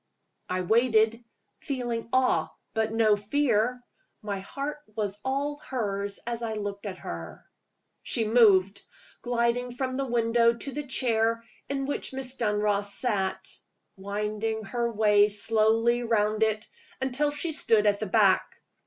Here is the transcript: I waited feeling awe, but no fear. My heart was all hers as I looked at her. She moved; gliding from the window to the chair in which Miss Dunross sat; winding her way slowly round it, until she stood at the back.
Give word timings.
I 0.49 0.61
waited 0.61 1.23
feeling 1.59 2.09
awe, 2.11 2.51
but 2.73 2.91
no 2.91 3.15
fear. 3.15 3.83
My 4.23 4.39
heart 4.39 4.79
was 4.95 5.19
all 5.23 5.57
hers 5.59 6.19
as 6.25 6.41
I 6.41 6.53
looked 6.53 6.87
at 6.87 6.97
her. 6.97 7.45
She 8.01 8.25
moved; 8.25 8.81
gliding 9.21 9.71
from 9.75 9.97
the 9.97 10.07
window 10.07 10.55
to 10.55 10.71
the 10.71 10.87
chair 10.87 11.43
in 11.69 11.85
which 11.85 12.13
Miss 12.13 12.33
Dunross 12.35 12.91
sat; 12.91 13.47
winding 13.95 14.63
her 14.63 14.91
way 14.91 15.29
slowly 15.29 16.01
round 16.01 16.41
it, 16.41 16.67
until 16.99 17.29
she 17.29 17.51
stood 17.51 17.85
at 17.85 17.99
the 17.99 18.07
back. 18.07 18.55